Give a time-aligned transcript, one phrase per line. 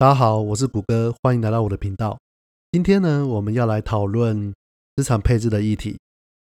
[0.00, 2.16] 大家好，我是谷歌，欢迎来到我的频道。
[2.70, 4.54] 今天呢，我们要来讨论
[4.94, 5.98] 资产配置的议题。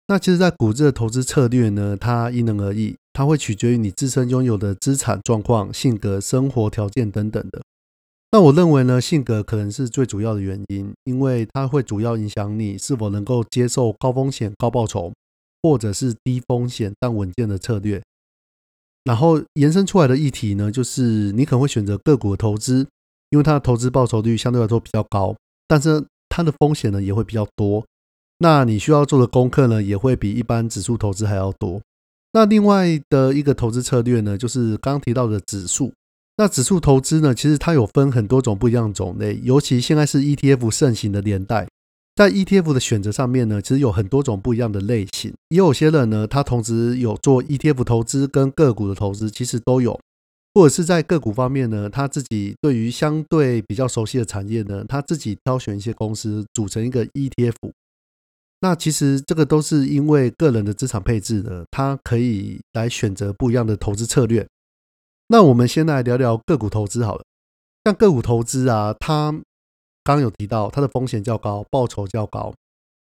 [0.09, 7.61] 那其实，在股市的投资策略呢，它因人而异，它会取决于你自身拥有的资产状况、性格、生活条件等等的。
[8.31, 15.13] 那我认为呢，性格可能是最主要的原因，因为它会主要影响你是否能够接受高风险高报酬，
[15.61, 18.03] 或者是低风险但稳健的策略。
[19.05, 22.87] 然后延伸出来的议题呢，就是你可能会选择个股的投资。
[23.35, 25.35] 因为它的投资报酬率相对来说比较高，
[25.67, 27.85] 但是它的风险呢也会比较多。
[28.39, 31.83] 那你需要做的功课呢也会比一般指数投资还要多。
[32.33, 35.93] 那另外的一个投资策略呢，就是刚刚提到的指数。
[36.37, 41.67] 那指数投资呢，其实它有分很多种不一样的种类，尤其现在是 ETF 盛行的年代，
[42.15, 45.33] 在 ETF 的选择上面呢，其实有很多种不一样的类型。
[45.49, 49.99] 也有些人呢，他同时有做 ETF 投资跟个股的投资，其实都有。
[50.55, 57.73] 或者是在个股方面呢，他自己对于相对比较熟悉的产业呢，他自己挑选一些公司组成一个 ETF。
[58.61, 64.47] 那其实这个都是因为个人的资产配置呢，他可以来选择不一样的投资策略。
[65.27, 67.25] 那我们先来聊聊个股投资好了。
[67.85, 69.33] 像个股投资啊，它
[70.05, 72.55] 刚刚有提到它的风险较高，报酬较高，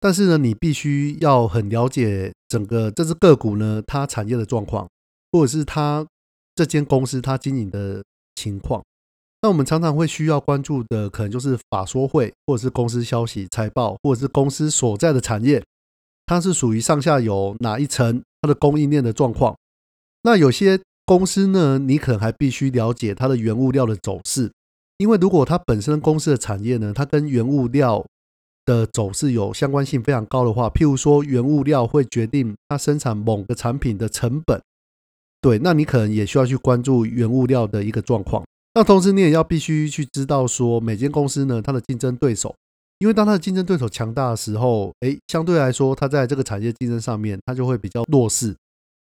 [0.01, 4.89] 但是呢，你必须要很了解整个这只个股呢，它产业的状况，
[5.31, 6.05] 或者是它。
[6.57, 8.03] 这间公司它经营的
[8.35, 8.83] 情况，
[9.43, 15.63] 那我们常常会需要关注的，可能就是法说会，或者是公司消息、财报，或者是公司所在的产业，
[16.25, 19.55] 它是属于上下游哪一层，它的供应链的状况。
[20.23, 24.51] 那有些公司呢，你可能还必须了解它的原物料的走势，
[24.97, 28.03] 因为如果它本身公司的产业呢，它跟原物料
[28.65, 34.61] 的走势有相关性非常高的话，譬如说原物料会决定它生产某个产品的成本。
[35.47, 38.45] 对，那你可能也需要去关注原物料的一个状况。
[38.75, 42.53] 那同时，你也要必须去知道说，每间公司呢，它的竞争对手，
[42.99, 48.57] 因为当它的竞争对手强大的时候，诶，相对来说，它在这个产业竞争上面，它就会比较弱势。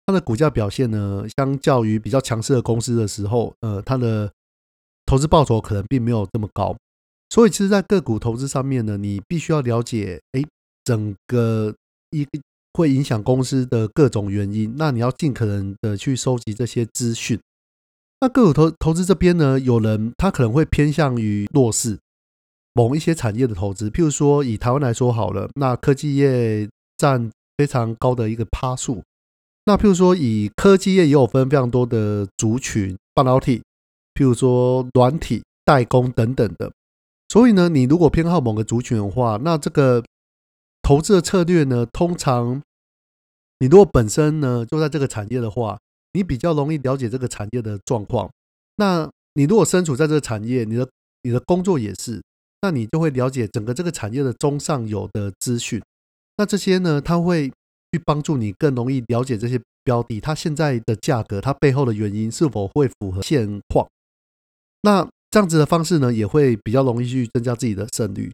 [0.05, 4.29] 它的股价表现呢，相较于比较强势的公司的时候，呃，它的
[5.07, 6.77] 投资报酬可能并没有这么高。
[7.31, 10.45] 所以，其实，在个股投资上面呢，你必须要了解，诶，
[10.83, 11.73] 整个
[12.11, 12.41] 一个。
[12.75, 17.39] 会影响公司的各种原因，那你要尽可能的去收集这些资讯。
[18.21, 21.99] 那个股投投资这边呢，有人他可能会偏向于弱势
[22.73, 29.03] 某一些产业的投资，譬如说以台湾来说好了，那科技业占非常高的一个趴数。
[29.67, 33.63] 那譬如说以科技业也有分非常多的族群，半导体，
[34.15, 36.73] 譬如说软体代工等等的。
[37.29, 40.03] 所以呢，你如果偏好某个族群的话，那这个。
[40.83, 42.61] 投资的策略呢，通常
[43.61, 45.79] 你如果本身呢就在这个产业的话，
[46.13, 48.31] 你比较容易了解这个产业的状况。
[48.77, 50.89] 那你如果身处在这个产业，你的
[51.23, 52.21] 你的工作也是，
[52.61, 55.81] 那你就会了解整个这个产业的中上游的资讯。
[56.37, 57.49] 那这些呢，它会
[57.93, 63.89] 去帮助你更容易了解这些标的，它现在的价格，它背后的原因是否会符合现况。
[64.83, 68.33] 那这样子的方式呢，也会比较容易去增加自己的胜率。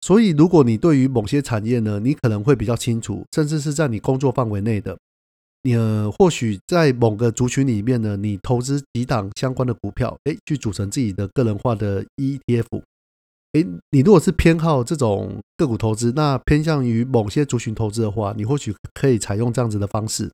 [0.00, 4.96] 所以，如果你对于某些产业呢，你可能会比较清楚，甚至是在你工作范围内的，
[5.64, 12.82] 你呃或许在某个族群里面呢，你投资几档相关的股票，哎，去组成自己的个人化的 ETF。
[13.52, 20.30] 哎，你如果是偏好这种个股投资，那偏向于某些族群投资的话，你或许可以采用这样子的方式。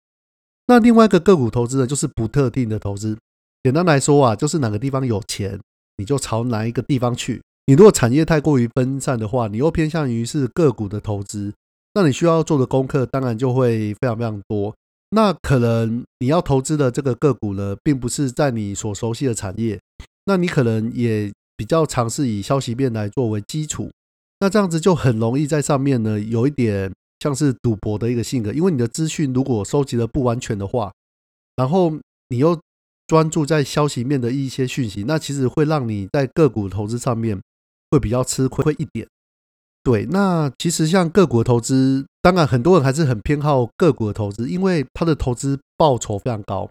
[0.67, 3.17] 那另外一个个股投资呢，就是不特定的投资。
[3.63, 5.59] 简单来说啊，就是哪个地方有钱，
[5.97, 7.41] 你就朝哪一个地方去。
[7.67, 11.55] 你如果产业太过于分散的话，你又偏向于是个股的投资，
[11.95, 14.75] 那你需要做的功课当然就会非常非常多。
[15.11, 19.81] 那可能你要投资的这个个股呢，并不是在你所熟悉的产业，
[20.27, 23.91] 那你可能也比较尝试以消息面来作为基础，
[24.41, 30.93] 那这样子就很容易在上面呢有一点像是赌博的一个性格，因为你的资讯如果收集的不完全的话，
[31.57, 31.95] 然后
[32.29, 32.61] 你又
[33.07, 37.41] 专注在消息面的一些讯息，那其实会让你在个股投资上面。
[37.95, 39.07] 会比较吃亏一点，
[39.85, 40.05] 对。
[40.07, 46.69] 那其实像个股的投资，当然很多人还是很偏好个股的投资，因为它的投资报酬非常高。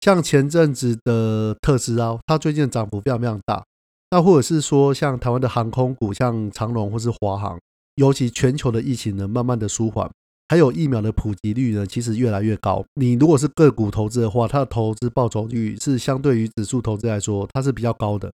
[0.00, 3.62] 像前阵子的特斯拉，它最近涨幅非常非常大。
[4.10, 7.60] 那或者是说像台湾的航空股，像长龙或是华航，
[7.96, 10.10] 尤其全球的疫情呢慢慢的舒缓，
[10.48, 12.84] 还有疫苗的普及率呢其实越来越高。
[12.94, 18.32] 你如果是个股投资的话，它的投资报酬率是相对于指数投资来说，它是比较高的。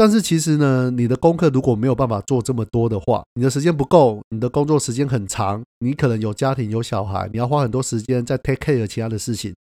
[0.00, 9.54] 但是其实呢，你的功课如果没有办法做这么多的话，你的时间不够，你的工作时间很长，你可能有家庭有小孩，你要花很多时间在 take care 其他的事情。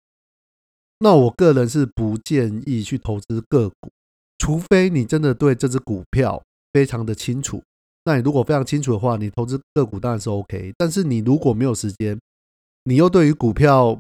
[1.01, 3.91] 那我个人是不建议去投资个股。
[4.39, 6.41] 除非你真的对这只股票
[6.73, 7.61] 非常的清楚，
[8.05, 10.73] 那你如果非常清楚的话，你投资个股当然是 OK。
[10.79, 12.17] 但是你如果没有时间，
[12.85, 13.99] 你又对于股票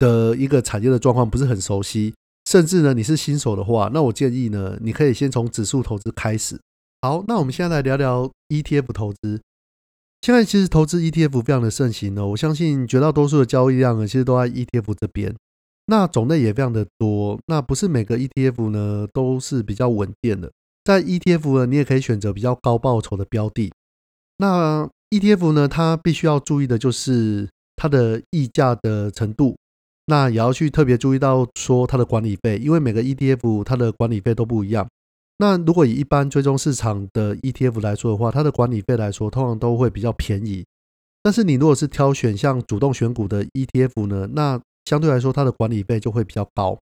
[0.00, 2.12] 的一个产业的状况不是很熟悉，
[2.54, 6.60] 甚至呢你是新手的话，那我建议呢，你可以先从指数投资开始。
[7.02, 9.40] 好，那我们现在来聊聊 ETF 投资。
[10.20, 15.34] 现在其实投资 ETF 非常的盛行呢，我相信绝大多数的交易量呢，其实都在 ETF 这边。
[15.86, 20.52] 那种类也非常的多，那不是每个 ETF 呢都是比较稳健的。
[20.84, 23.72] 在 ETF 呢，你也可以选择比较高报酬的标的。
[24.36, 29.56] 那 ETF 呢，它必须要注意的就是它的溢价的程度，
[30.06, 34.86] 那也要去特别注意到说它的管理费，因为每个 ETF 它的管理费都不一样。
[35.38, 40.64] 那如果以一般追踪市场的 ETF 来说的话，它的管理费来说，通常都会比较便宜。
[41.22, 46.78] 但是你如果是挑选像主动选股的 ETF 呢，那相对来说它的管理费就会比较高。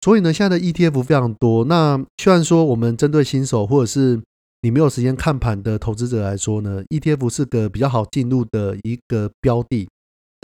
[0.00, 1.64] 所以呢，现在的 ETF 非常多。
[1.66, 4.20] 那虽然说我们针对新手或者是
[4.62, 9.86] 你没有时间看盘的投资者来说呢，ETF 是个比较好进入的一个标的。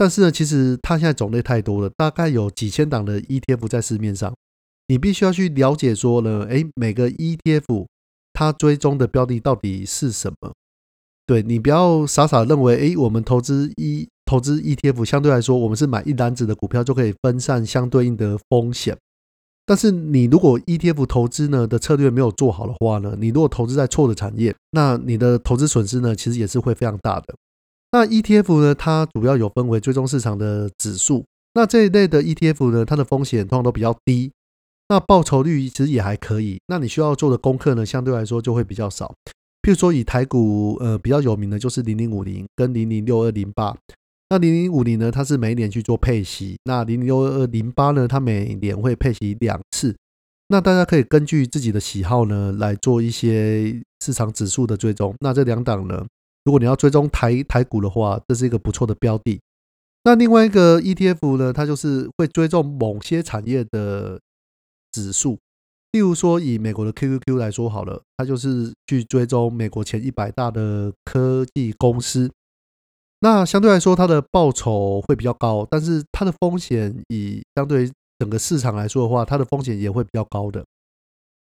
[0.02, 4.34] 但是呢，其实它现在种类太多了，大概有几千档的 ETF 在市面上。
[4.88, 7.86] 你必须要去了解说呢，哎，每个 ETF
[8.32, 10.52] 它追踪的标的到底是什么？
[11.24, 18.98] 对你不要傻傻认为，哎，我们投资一投资 ETF 相对来说，我们是买一篮子的股票就可以分散相对应的风险。
[19.64, 27.36] 但是你如果 ETF 投资呢的策略没有做好的话呢，你如果投资在错的产业，那你的投资损失呢其实也是会非常大的。
[27.92, 34.32] 那 ETF 呢，它主要有分为追踪市场的指数，那这一类的 ETF 呢，它的风险通常都比较低。
[34.88, 39.14] 那报酬率其实也还可以，那你需要做的功课呢，相对来说就会比较少。
[39.62, 43.76] 譬如说以台股，呃，比较有名的就是零零五零跟零零六二零八。
[44.30, 49.94] 那零零五零呢，它是每年去做配息；那零零六二零八呢，它每年会配息两次。
[50.48, 55.14] 那大家可以根据自己的喜好呢，来做一些市场指数的追踪。
[55.20, 56.04] 那这两档呢，
[56.44, 59.40] 如果你要追踪台台股的话，这是一个不错的标的。
[60.04, 64.20] 那另外一个 ETF 呢，它就是会追踪某些产业的。
[64.94, 65.38] 指数，
[65.92, 72.30] 例如说以美国的 QQQ 来说好了，它就是去追踪美国前一百大的科技公司。
[73.20, 80.62] 那相对来说，它的报酬会比较高，但是它的风险以相对整个市场来说的话，它的风险也会比较高的。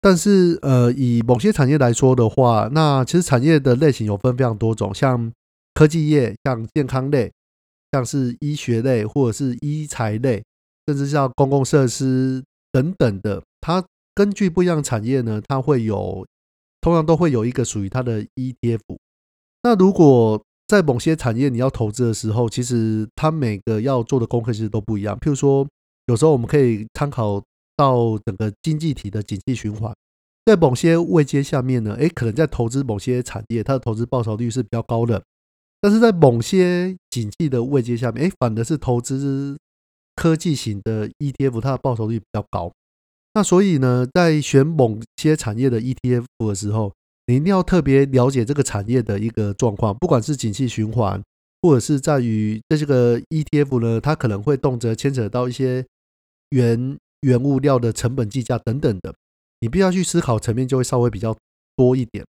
[0.02, 5.32] 但是呃，以某些产业来说的话，那其实产业的类型有分非常多种，像
[5.74, 7.32] 科技业、像健康类、
[7.92, 10.44] 像是医学类或者是医材类，
[10.88, 12.44] 甚至像公共设施。
[12.74, 13.84] 等等的，它
[14.16, 16.26] 根据不一样产业呢，它会有
[16.80, 18.80] 通常都会有一个属于它的 ETF。
[19.64, 25.18] 那如果在某些产业你要投资的时候，其实它每个要做的功课其实都不一样。
[25.18, 25.68] 譬如说，
[26.06, 27.44] 有时候我们可以参考
[27.82, 29.92] 到整个经济体的景气循环，
[30.46, 35.20] 在某些位阶下面呢，诶，可能在投资某些产业，它的投资报酬率是比较高的；
[35.82, 39.58] 但是在某些景气的位阶下面，诶，反而是投资。
[40.14, 42.72] 科技型的 ETF，它的报酬率比较高。
[43.34, 46.94] 那所以呢，在选某些产业的 ETF 的时候，
[47.28, 51.24] 你一定要特别了解这个产业的一个状况，不管是景气循环，
[51.62, 55.84] 或者是在于这个 ETF 呢，它可能会动辄牵扯到一些
[56.50, 59.16] 原原物料的成本计价等等的，
[59.60, 61.36] 你必要去思考层面就会稍微比较
[61.76, 62.26] 多一点。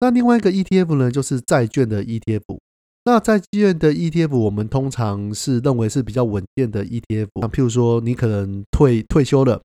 [0.00, 2.58] 那另外一个 ETF 呢，就是债券的 ETF。
[3.04, 7.28] 那债券的 ETF，我们通常是认为是比较稳健的 ETF。
[7.40, 9.60] 那譬如说，你可能退退休了，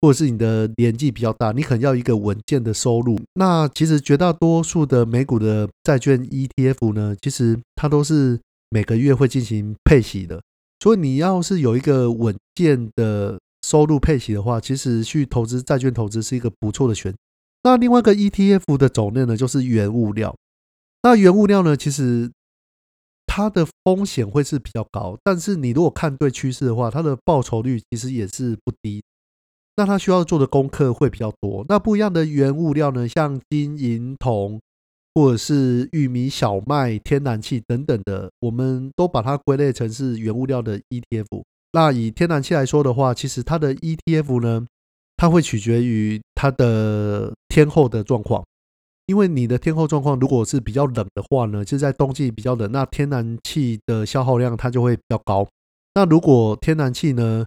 [0.00, 3.20] 或者是你的年纪比较大，你可能要一个稳健的收入。
[3.34, 10.40] 那其实绝大多数的美股的债券 ETF 呢，其实它都是每个月会进行配息的。
[10.80, 17.14] 所以你要是有一个稳健的收入配息的话，其实去投资债券投资是一个不错的选。
[17.64, 20.34] 那另外一个 ETF 的种类呢，就是原物料。
[21.02, 22.30] 那原物料呢，其实
[23.26, 29.02] 它的风险会是比较高，但是你如果看对趋势的话，它的报酬率其实也是不低。
[29.76, 31.66] 那它需要做的功课会比较多。
[31.68, 34.58] 那不一样的原物料呢，像金银铜，
[35.14, 41.42] 或者是玉米、小麦、天然气等等的，我们都把它归类成是原物料的 ETF。
[41.72, 44.66] 那以天然气来说的话，其实它的 ETF 呢，
[45.16, 48.44] 它会取决于它的天候的状况。
[49.06, 55.48] 因为你的天候状况如果是比较冷的话呢，就在冬季比较冷，那天然气的消耗量它就会比较高。
[55.94, 57.46] 那如果天然气呢，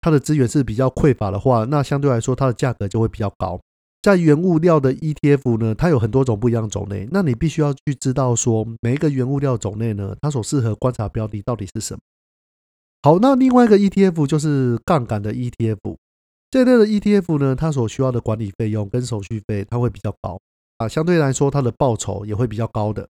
[0.00, 3.60] 它的资源是比较匮乏的话，那相对来说它的价格就会比较高。
[4.02, 12.00] 在原物料的 ETF 呢，它有很多种不一样种类，那你必须要去知道说每一个原物料种类呢，它所适合观察标的到底是什么。
[13.02, 15.96] 好，那另外一个 ETF 就是杠杆的 ETF。
[16.50, 20.38] 这类的 ETF 呢，它所需要的管理费用跟手续费，它会比较高
[20.76, 23.08] 啊，相对来说它的报酬也会比较高的。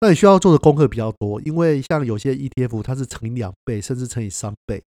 [0.00, 4.82] 那你需要做的功课比较多，因为像有些 ETF 它是乘以两倍，甚至乘以三倍，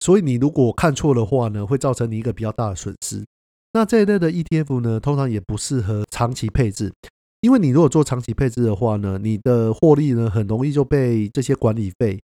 [0.00, 3.24] 所以你如果看错的话呢，会造成你一个比较大的损失。
[3.72, 6.92] 那这一类的 ETF 呢，通常也不适合长期配置，
[7.40, 12.20] 因为你如果做长期配置的话呢，你的获利呢很容易就被这些管理费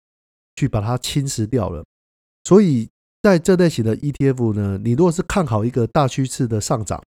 [0.57, 1.85] 去把它侵蚀掉了。
[2.45, 2.89] 所以
[3.23, 7.03] 在这类型的 ETF 呢，你如果是看好一个大趋势的上涨。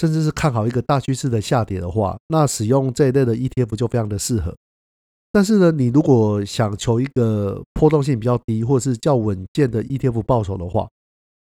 [0.00, 4.54] 甚至是看好一个大趋势的下跌的话，那使用这一类的 ETF 就非常的适合。
[5.32, 10.88] 但是呢，你如果想求一个波动性比较低或是较稳健的 ETF 报酬的话，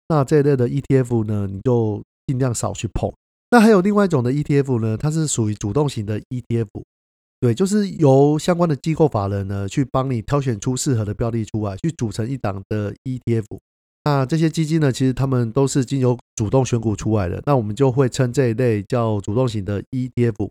[0.10, 3.14] 那这一类的 ETF 呢，你就尽量少去碰。
[3.52, 6.66] 那还有另外一种的 ETF 呢，它是属于主动型的 ETF，
[7.40, 13.60] 对，就是由相关的机构法人呢去帮你挑选出适合的标的出来，去组成一档的 ETF。
[14.06, 20.50] 那这些基金呢，其实他们都是经由主动选股出来的，那我们就会称这一类叫主动型的 ETF。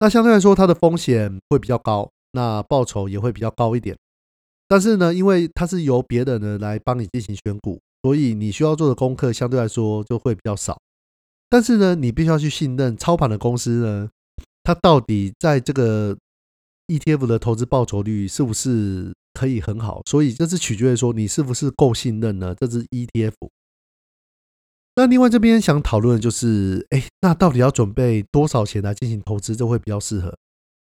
[0.00, 3.96] 那相对来说，它的风险会比较高，那报酬也会比较高一点。
[4.66, 10.76] 但是呢，因为它是由别人呢来帮你进行选股，所以你需要做的功课相对来说就会比较少。
[11.48, 14.08] 但是呢，你必须要去信任操盘的公司呢，
[14.66, 16.18] 它到底在这个
[16.88, 19.14] ETF 的投资报酬率是不是？
[19.36, 22.54] 可以很好，所以这是取决于说你是不是够信任呢？
[22.54, 23.34] 这只 ETF。
[24.94, 30.34] 那另外这边想讨论的就是，哎，那到底要准备多少钱来进行投资，这会比较适合？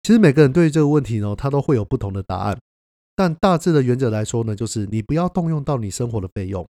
[0.04, 2.60] 其实每个人对于这个问题呢，他都会有不同的答案。
[3.16, 6.68] 但大致的原则来说呢，就是你不要动用到你生活的费用。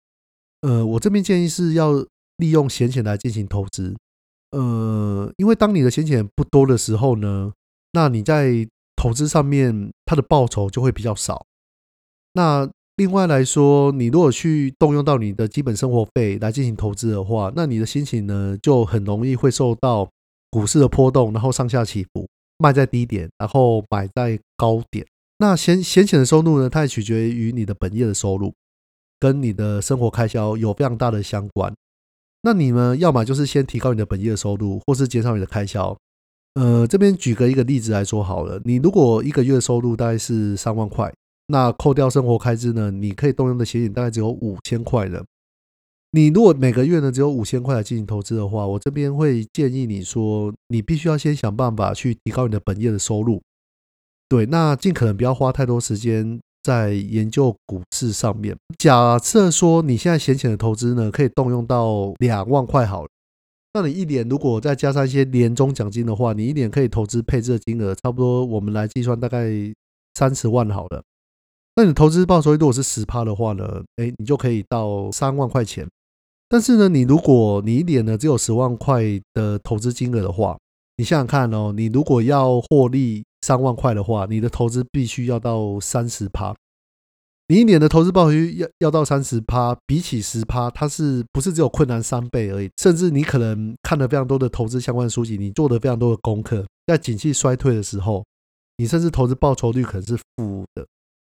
[0.62, 1.92] 呃，我这边建议是要
[2.38, 3.94] 利用闲钱来进行投资。
[4.52, 7.52] 呃，因为当你的闲钱不多的时候呢，
[7.92, 11.44] 那你在投资上面它的报酬就会比较少。
[12.32, 20.08] 那另外来说，你如果去动用到你的基本生活费来进行投资的话，那你的心情呢就很容易会受到
[20.50, 22.26] 股市的波动，然后上下起伏，
[22.58, 25.06] 卖在低点，然后买在高点。
[25.38, 28.54] 那闲闲钱的收入呢，它也取决于你的本业的收入，
[29.20, 31.74] 跟你的生活开销有非常大的相关。
[32.42, 35.96] 那你们要么就是先提高你的本业收入，或是减少你的开销。
[36.54, 41.12] 呃，这边举个一个例子来说好了，你如果一个月收入大概是三万块。
[41.48, 42.90] 那扣掉生活开支呢？
[42.90, 45.24] 你可以动用的闲钱大概只有五千块的。
[46.10, 53.40] 你如果每个月呢只有五千块来进行投资的话，我这边会建议你说，你必须要先想办法去提高你的本业的收入。
[54.28, 58.56] 对，那尽可能不要花太多时间在研究股市上面。
[58.76, 63.08] 假设说你现在闲钱的投资呢，可以动用到两万块好了，
[63.74, 69.48] 那你一年如果再加上一些年终奖金的话，你一年可以投资配置的金额差不多，我们来计算大概
[70.14, 71.04] 三十万好了。
[71.76, 73.84] 那你投资报酬率如果是十趴的话呢？
[73.96, 75.86] 哎，你就可以到三万块钱。
[76.48, 79.02] 但是呢，你如果你一年呢只有十万块
[79.34, 80.58] 的投资金额的话，
[80.96, 86.52] 你想想看哦，你如果要获利三万块的话，你的投资必须要到三十趴。
[87.46, 92.68] 你一年的投资报酬要要到三十趴，比起十趴，它是不是只有困难三倍而已？
[92.76, 98.24] 甚至你可能看了非常多的投资相关书籍，你做了非常多的功课，在景气衰退的时候，
[98.78, 100.84] 你甚至投资报酬率可能是负的。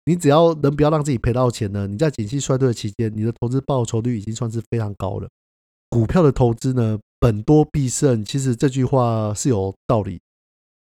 [0.04, 1.87] 你只要能不要让自己赔到钱呢？
[1.87, 5.26] 你在景气衰退的期间，你的投资报酬率已经算是非常高了。
[5.88, 10.21] 股票的投资呢，本多必胜，其实这句话是有道理。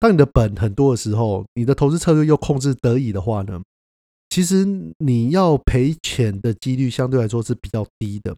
[0.01, 3.61] 当你的本很多的时候，你的投资策略又控制得宜的话呢，
[4.31, 4.67] 其实
[4.99, 8.35] 你要赔钱的几率相对来说是比较低的。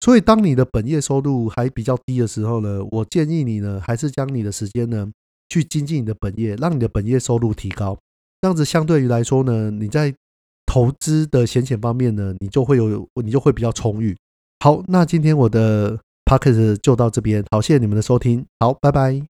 [0.00, 5.10] 所以，当你的本业收入还比较低的时候呢，我建议你呢，还是将你的时间呢，
[5.48, 7.96] 去精进你的本业，让你的本业收入提高。
[8.42, 10.14] 这样子相对于来说呢，你在
[10.66, 14.16] 投资的闲钱方面呢，你就会有，你就会比较充裕。
[14.60, 19.35] 好，那今天我的 p o c k e t 就到这边，好，谢谢你们的收听，好，拜拜。